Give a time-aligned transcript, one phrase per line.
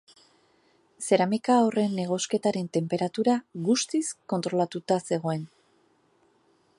[1.07, 3.37] Zeramika horren egosketaren tenperatura
[3.69, 4.03] guztiz
[4.35, 5.47] kontrolatuta zegoen.